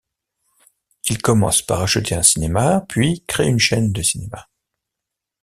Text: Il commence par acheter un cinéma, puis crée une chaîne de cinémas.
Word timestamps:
Il 1.11 1.19
commence 1.21 1.61
par 1.61 1.81
acheter 1.83 2.15
un 2.15 2.23
cinéma, 2.23 2.83
puis 2.89 3.23
crée 3.27 3.45
une 3.47 3.59
chaîne 3.59 3.91
de 3.91 4.01
cinémas. 4.01 4.47